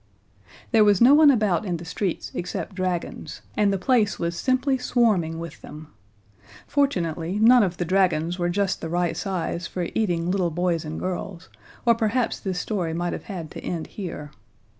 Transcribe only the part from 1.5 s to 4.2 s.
in the streets except dragons, and the place